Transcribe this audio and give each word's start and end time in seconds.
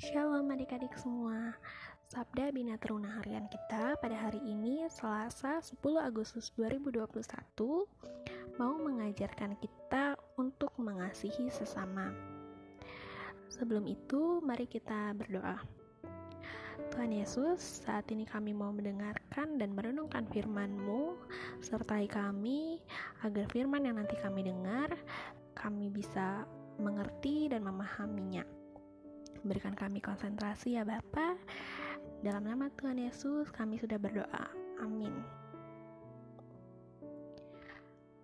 Shalom 0.00 0.48
adik-adik 0.48 0.96
semua. 0.96 1.52
Sabda 2.08 2.48
Bina 2.56 2.80
Teruna 2.80 3.20
harian 3.20 3.44
kita 3.52 4.00
pada 4.00 4.16
hari 4.16 4.40
ini 4.48 4.88
Selasa 4.88 5.60
10 5.60 5.76
Agustus 6.00 6.56
2021 6.56 7.04
Mau 8.56 8.74
mengajarkan 8.80 9.60
kita 9.60 10.16
untuk 10.40 10.72
mengasihi 10.80 11.52
sesama. 11.52 12.16
Sebelum 13.52 13.84
itu 13.84 14.40
mari 14.40 14.64
kita 14.64 15.12
berdoa. 15.12 15.60
Tuhan 16.96 17.12
Yesus, 17.12 17.84
saat 17.84 18.08
ini 18.08 18.24
kami 18.24 18.56
mau 18.56 18.72
mendengarkan 18.72 19.60
dan 19.60 19.76
merenungkan 19.76 20.24
firman-Mu, 20.32 21.28
sertai 21.60 22.08
kami 22.08 22.80
agar 23.20 23.44
firman 23.52 23.84
yang 23.84 24.00
nanti 24.00 24.16
kami 24.16 24.48
dengar, 24.48 24.96
kami 25.52 25.92
bisa 25.92 26.48
mengerti 26.80 27.52
dan 27.52 27.68
memahaminya. 27.68 28.59
Berikan 29.40 29.72
kami 29.72 30.02
konsentrasi 30.04 30.76
ya 30.76 30.84
Bapa. 30.84 31.36
Dalam 32.20 32.44
nama 32.44 32.68
Tuhan 32.76 33.00
Yesus 33.00 33.48
kami 33.48 33.80
sudah 33.80 33.96
berdoa. 33.96 34.46
Amin. 34.84 35.40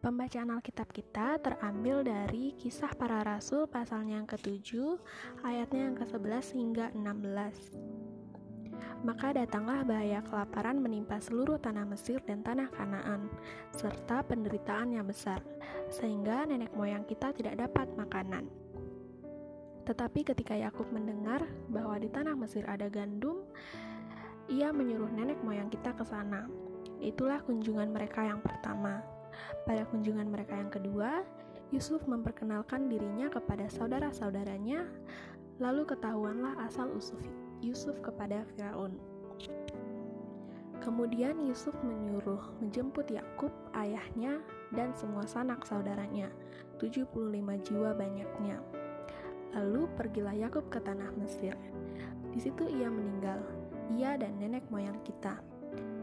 Pembacaan 0.00 0.48
Alkitab 0.48 0.96
kita 0.96 1.36
terambil 1.44 2.00
dari 2.00 2.56
Kisah 2.56 2.96
Para 2.96 3.20
Rasul 3.20 3.68
pasalnya 3.68 4.16
yang 4.16 4.24
ke-7, 4.24 4.96
ayatnya 5.44 5.92
yang 5.92 5.96
ke-11 6.00 6.46
hingga 6.56 6.86
16. 6.96 8.00
Maka 9.04 9.36
datanglah 9.36 9.84
bahaya 9.84 10.24
kelaparan 10.24 10.80
menimpa 10.80 11.20
seluruh 11.20 11.60
tanah 11.60 11.84
Mesir 11.84 12.16
dan 12.24 12.40
tanah 12.40 12.72
Kanaan, 12.72 13.28
serta 13.76 14.24
penderitaan 14.24 14.96
yang 14.96 15.04
besar, 15.04 15.44
sehingga 15.92 16.48
nenek 16.48 16.72
moyang 16.72 17.04
kita 17.04 17.36
tidak 17.36 17.60
dapat 17.68 17.88
makanan. 17.92 18.48
Tetapi 19.90 20.22
ketika 20.22 20.54
Yakub 20.54 20.86
mendengar 20.94 21.42
bahwa 21.66 21.98
di 21.98 22.06
tanah 22.06 22.38
Mesir 22.38 22.62
ada 22.70 22.86
gandum, 22.86 23.42
ia 24.46 24.70
menyuruh 24.70 25.10
nenek 25.10 25.42
moyang 25.42 25.66
kita 25.66 25.90
ke 25.98 26.06
sana. 26.06 26.46
Itulah 27.02 27.42
kunjungan 27.42 27.90
mereka 27.90 28.22
yang 28.22 28.38
pertama. 28.38 29.02
Pada 29.66 29.82
kunjungan 29.90 30.30
mereka 30.30 30.54
yang 30.54 30.70
kedua, 30.70 31.26
Yusuf 31.74 32.06
memperkenalkan 32.06 32.86
dirinya 32.86 33.34
kepada 33.34 33.66
saudara-saudaranya, 33.66 34.86
lalu 35.58 35.82
ketahuanlah 35.82 36.54
asal 36.70 36.86
Yusuf, 36.94 37.18
Yusuf 37.58 37.98
kepada 37.98 38.46
Firaun. 38.54 38.94
Kemudian 40.86 41.42
Yusuf 41.42 41.74
menyuruh 41.82 42.62
menjemput 42.62 43.10
Yakub, 43.10 43.50
ayahnya, 43.74 44.38
dan 44.70 44.94
semua 44.94 45.26
sanak 45.26 45.66
saudaranya, 45.66 46.30
75 46.78 47.58
jiwa 47.66 47.90
banyaknya. 47.98 48.62
Lalu 49.54 49.90
pergilah 49.98 50.34
Yakub 50.34 50.70
ke 50.70 50.78
tanah 50.78 51.10
Mesir. 51.18 51.58
Di 52.30 52.38
situ 52.38 52.70
ia 52.70 52.86
meninggal, 52.86 53.42
ia 53.98 54.14
dan 54.14 54.38
nenek 54.38 54.62
moyang 54.70 54.98
kita. 55.02 55.42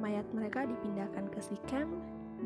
Mayat 0.00 0.28
mereka 0.32 0.68
dipindahkan 0.68 1.32
ke 1.32 1.40
Sikem 1.40 1.88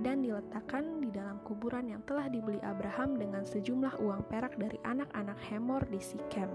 dan 0.03 0.23
diletakkan 0.23 1.03
di 1.03 1.11
dalam 1.15 1.39
kuburan 1.47 1.87
yang 1.87 2.03
telah 2.03 2.27
dibeli 2.27 2.59
Abraham 2.63 3.15
dengan 3.15 3.47
sejumlah 3.47 4.03
uang 4.03 4.27
perak 4.27 4.59
dari 4.59 4.79
anak-anak 4.83 5.39
Hemor 5.51 5.87
di 5.87 6.03
Sikem. 6.03 6.51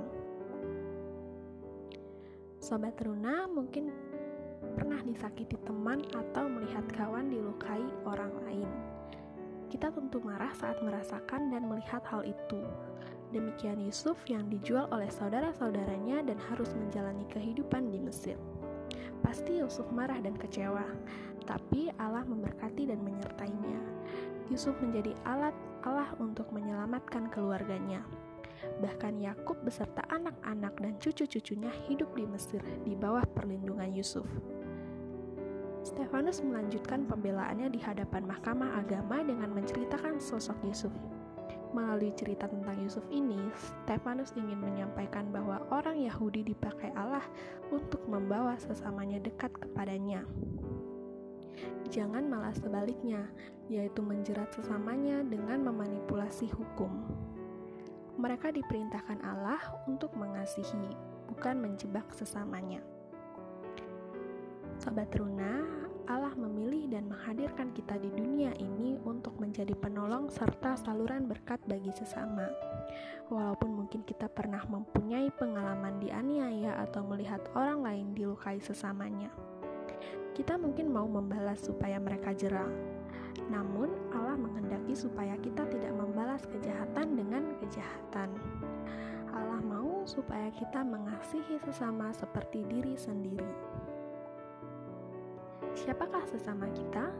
Sobat 2.60 3.00
Runa 3.00 3.48
mungkin 3.48 3.88
pernah 4.76 5.00
disakiti 5.04 5.56
teman 5.64 6.04
atau 6.12 6.52
melihat 6.52 6.84
kawan 6.92 7.32
dilukai 7.32 7.84
orang 8.04 8.36
lain. 8.44 8.68
Kita 9.72 9.88
tentu 9.96 10.20
marah 10.20 10.52
saat 10.60 10.84
merasakan 10.84 11.56
dan 11.56 11.70
melihat 11.72 12.04
hal 12.12 12.28
itu. 12.28 12.60
Demikian 13.30 13.78
Yusuf 13.78 14.18
yang 14.26 14.50
dijual 14.50 14.90
oleh 14.90 15.06
saudara-saudaranya 15.14 16.26
dan 16.26 16.38
harus 16.50 16.74
menjalani 16.74 17.30
kehidupan 17.30 17.94
di 17.94 18.02
Mesir. 18.02 18.42
Pasti 19.22 19.62
Yusuf 19.62 19.86
marah 19.94 20.18
dan 20.18 20.34
kecewa, 20.34 20.82
tapi 21.46 21.94
Allah 22.02 22.26
memberkati 22.26 22.90
dan 22.90 23.06
menyertainya. 23.06 23.78
Yusuf 24.50 24.74
menjadi 24.82 25.14
alat 25.30 25.54
Allah 25.86 26.10
untuk 26.18 26.50
menyelamatkan 26.50 27.30
keluarganya. 27.30 28.02
Bahkan 28.82 29.22
Yakub 29.22 29.62
beserta 29.62 30.02
anak-anak 30.10 30.74
dan 30.82 30.98
cucu-cucunya 30.98 31.70
hidup 31.86 32.10
di 32.18 32.26
Mesir 32.26 32.66
di 32.82 32.98
bawah 32.98 33.24
perlindungan 33.38 33.94
Yusuf. 33.94 34.26
Stefanus 35.86 36.42
melanjutkan 36.42 37.06
pembelaannya 37.06 37.72
di 37.72 37.80
hadapan 37.80 38.26
Mahkamah 38.26 38.84
Agama 38.84 39.22
dengan 39.24 39.54
menceritakan 39.54 40.18
sosok 40.18 40.60
Yusuf. 40.66 40.92
Melalui 41.70 42.10
cerita 42.18 42.50
tentang 42.50 42.82
Yusuf 42.82 43.06
ini, 43.14 43.38
Stefanus 43.54 44.34
ingin 44.34 44.58
menyampaikan 44.58 45.30
bahwa 45.30 45.62
orang 45.70 46.02
Yahudi 46.02 46.42
dipakai 46.42 46.90
Allah 46.98 47.22
untuk 47.70 48.02
membawa 48.10 48.58
sesamanya 48.58 49.22
dekat 49.22 49.54
kepadanya. 49.54 50.26
Jangan 51.94 52.26
malah 52.26 52.54
sebaliknya, 52.58 53.22
yaitu 53.70 54.02
menjerat 54.02 54.50
sesamanya 54.54 55.22
dengan 55.26 55.62
memanipulasi 55.66 56.50
hukum. 56.50 56.90
Mereka 58.18 58.50
diperintahkan 58.50 59.22
Allah 59.22 59.62
untuk 59.86 60.14
mengasihi, 60.18 60.90
bukan 61.30 61.62
menjebak 61.62 62.06
sesamanya. 62.18 62.82
Sobat 64.82 65.14
Runa, 65.14 65.60
Allah 66.10 66.34
memilih 66.34 66.90
dan 66.90 67.06
menghadirkan 67.06 67.70
kita 67.70 68.02
di 68.02 68.10
dunia 68.10 68.50
ini 68.58 68.98
untuk 69.06 69.38
menjadi 69.38 69.78
penolong 69.78 70.26
serta 70.34 70.74
saluran 70.74 71.30
berkat 71.30 71.62
bagi 71.70 71.94
sesama. 71.94 72.50
Walaupun 73.30 73.86
mungkin 73.86 74.02
kita 74.02 74.26
pernah 74.26 74.66
mempunyai 74.66 75.30
pengalaman 75.38 76.02
dianiaya 76.02 76.82
atau 76.82 77.06
melihat 77.06 77.46
orang 77.54 77.86
lain 77.86 78.08
dilukai 78.18 78.58
sesamanya. 78.58 79.30
Kita 80.34 80.58
mungkin 80.58 80.90
mau 80.90 81.06
membalas 81.06 81.62
supaya 81.62 82.02
mereka 82.02 82.34
jerah. 82.34 82.74
Namun, 83.54 83.94
Allah 84.10 84.34
menghendaki 84.34 84.98
supaya 84.98 85.38
kita 85.38 85.62
tidak 85.70 85.94
membalas 85.94 86.42
kejahatan 86.50 87.22
dengan 87.22 87.54
kejahatan. 87.62 88.34
Allah 89.30 89.62
mau 89.62 90.02
supaya 90.10 90.50
kita 90.58 90.82
mengasihi 90.82 91.62
sesama 91.70 92.10
seperti 92.18 92.66
diri 92.66 92.98
sendiri. 92.98 93.69
Siapakah 95.78 96.26
sesama 96.26 96.66
kita? 96.74 97.14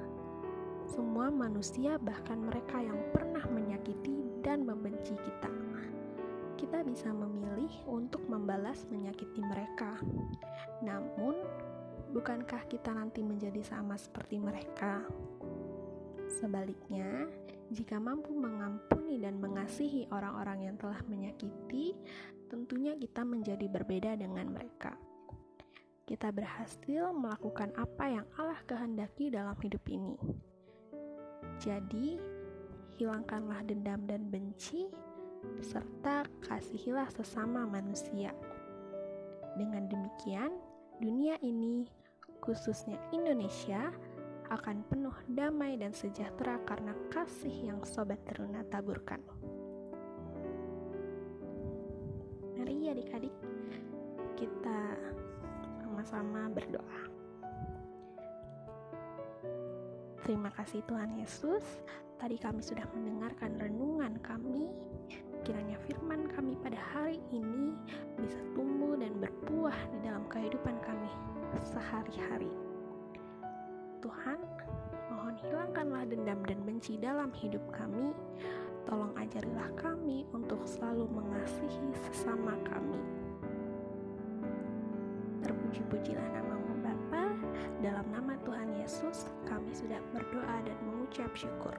Semua 0.90 1.30
manusia, 1.30 2.02
bahkan 2.02 2.42
mereka 2.42 2.82
yang 2.82 2.98
pernah 3.14 3.46
menyakiti 3.46 4.42
dan 4.42 4.66
membenci 4.66 5.14
kita. 5.14 5.54
Kita 6.58 6.82
bisa 6.82 7.14
memilih 7.14 7.70
untuk 7.86 8.26
membalas 8.26 8.90
menyakiti 8.90 9.46
mereka. 9.46 10.02
Namun, 10.82 11.38
bukankah 12.10 12.66
kita 12.66 12.90
nanti 12.90 13.22
menjadi 13.22 13.62
sama 13.62 13.94
seperti 13.96 14.42
mereka? 14.42 15.06
Sebaliknya, 16.26 17.30
jika 17.70 18.02
mampu 18.02 18.34
mengampuni 18.34 19.22
dan 19.22 19.38
mengasihi 19.38 20.10
orang-orang 20.10 20.74
yang 20.74 20.76
telah 20.82 21.00
menyakiti, 21.06 21.94
tentunya 22.50 22.98
kita 22.98 23.22
menjadi 23.22 23.70
berbeda 23.70 24.18
dengan 24.18 24.50
mereka 24.50 25.09
kita 26.10 26.34
berhasil 26.34 27.14
melakukan 27.14 27.70
apa 27.78 28.10
yang 28.10 28.26
Allah 28.34 28.58
kehendaki 28.66 29.30
dalam 29.30 29.54
hidup 29.62 29.86
ini. 29.86 30.18
Jadi, 31.62 32.18
hilangkanlah 32.98 33.62
dendam 33.70 34.10
dan 34.10 34.26
benci, 34.34 34.90
serta 35.62 36.26
kasihilah 36.50 37.06
sesama 37.14 37.70
manusia. 37.70 38.34
Dengan 39.54 39.86
demikian, 39.86 40.50
dunia 40.98 41.38
ini, 41.46 41.86
khususnya 42.42 42.98
Indonesia, 43.14 43.94
akan 44.50 44.82
penuh 44.90 45.14
damai 45.30 45.78
dan 45.78 45.94
sejahtera 45.94 46.58
karena 46.66 46.98
kasih 47.14 47.70
yang 47.70 47.86
Sobat 47.86 48.18
Teruna 48.26 48.66
taburkan. 48.74 49.22
Mari 52.58 52.90
adik-adik, 52.98 53.36
sama-sama 56.10 56.50
berdoa. 56.50 57.02
Terima 60.26 60.50
kasih 60.58 60.82
Tuhan 60.90 61.14
Yesus. 61.22 61.62
Tadi 62.18 62.34
kami 62.42 62.66
sudah 62.66 62.82
mendengarkan 62.98 63.62
renungan 63.62 64.18
kami. 64.26 64.74
Kiranya 65.46 65.78
firman 65.86 66.26
kami 66.34 66.58
pada 66.66 66.82
hari 66.82 67.22
ini 67.30 67.78
bisa 68.18 68.42
tumbuh 68.58 68.98
dan 68.98 69.22
berbuah 69.22 69.78
di 69.94 69.98
dalam 70.10 70.26
kehidupan 70.34 70.82
kami 70.82 71.14
sehari-hari. 71.62 72.50
Tuhan, 74.02 74.42
mohon 75.14 75.38
hilangkanlah 75.46 76.10
dendam 76.10 76.42
dan 76.50 76.58
benci 76.66 76.98
dalam 76.98 77.30
hidup 77.38 77.62
kami. 77.70 78.18
Tolong 78.90 79.14
ajarilah 79.14 79.70
kami 79.78 80.26
untuk 80.34 80.66
selalu 80.66 81.06
mengasihi 81.06 81.89
Terpuji-pujilah 85.90 86.30
namamu 86.38 86.86
Bapa. 86.86 87.34
Dalam 87.82 88.06
nama 88.14 88.38
Tuhan 88.46 88.78
Yesus, 88.78 89.26
kami 89.50 89.74
sudah 89.74 89.98
berdoa 90.14 90.62
dan 90.62 90.78
mengucap 90.86 91.34
syukur. 91.34 91.74